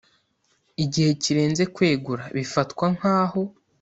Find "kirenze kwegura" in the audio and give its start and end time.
1.23-2.23